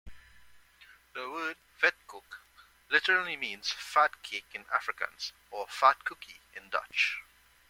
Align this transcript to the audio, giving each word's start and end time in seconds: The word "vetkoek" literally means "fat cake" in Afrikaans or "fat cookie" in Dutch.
The 1.13 1.29
word 1.29 1.57
"vetkoek" 1.79 2.25
literally 2.89 3.37
means 3.37 3.69
"fat 3.71 4.23
cake" 4.23 4.47
in 4.51 4.63
Afrikaans 4.65 5.31
or 5.51 5.67
"fat 5.67 6.03
cookie" 6.05 6.39
in 6.55 6.69
Dutch. 6.69 7.19